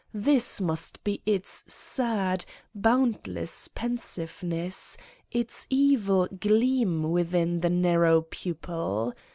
This 0.17 0.59
must 0.59 1.03
be 1.03 1.21
its 1.27 1.63
sad, 1.71 2.43
boundless 2.73 3.67
pensiveness, 3.67 4.97
it$ 5.31 5.67
evil 5.69 6.25
gleam 6.39 7.11
within 7.11 7.59
the 7.59 7.69
narrow 7.69 8.21
pupil 8.23 9.13